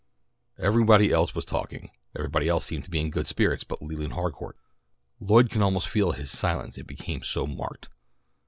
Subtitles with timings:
[0.57, 1.91] Everybody else was talking.
[2.17, 4.57] Everybody else seemed in good spirits but Leland Harcourt.
[5.19, 7.87] Lloyd could almost feel his silence it became so marked.